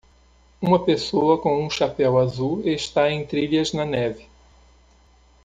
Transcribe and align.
Uma 0.59 0.83
pessoa 0.83 1.39
com 1.39 1.63
um 1.63 1.69
chapéu 1.69 2.17
azul 2.17 2.67
está 2.67 3.11
em 3.11 3.23
trilhas 3.23 3.71
na 3.71 3.85
neve. 3.85 4.25